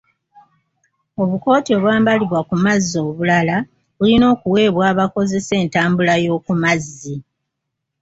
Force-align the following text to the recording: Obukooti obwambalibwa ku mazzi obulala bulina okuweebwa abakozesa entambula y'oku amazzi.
Obukooti 1.21 1.69
obwambalibwa 1.77 2.39
ku 2.47 2.55
mazzi 2.65 2.97
obulala 3.07 3.57
bulina 3.97 4.25
okuweebwa 4.33 4.83
abakozesa 4.91 5.53
entambula 5.61 6.13
y'oku 6.23 6.49
amazzi. 6.57 7.15